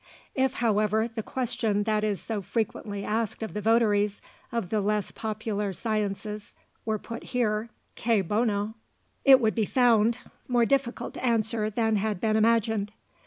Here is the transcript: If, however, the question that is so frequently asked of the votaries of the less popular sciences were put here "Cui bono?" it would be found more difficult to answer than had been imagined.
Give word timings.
If, 0.33 0.55
however, 0.55 1.07
the 1.07 1.21
question 1.21 1.83
that 1.83 2.03
is 2.03 2.19
so 2.19 2.41
frequently 2.41 3.05
asked 3.05 3.43
of 3.43 3.53
the 3.53 3.61
votaries 3.61 4.19
of 4.51 4.69
the 4.69 4.81
less 4.81 5.11
popular 5.11 5.73
sciences 5.73 6.55
were 6.85 6.97
put 6.97 7.25
here 7.25 7.69
"Cui 7.95 8.23
bono?" 8.23 8.73
it 9.25 9.39
would 9.39 9.53
be 9.53 9.65
found 9.65 10.17
more 10.47 10.65
difficult 10.65 11.13
to 11.13 11.23
answer 11.23 11.69
than 11.69 11.97
had 11.97 12.19
been 12.19 12.35
imagined. 12.35 12.91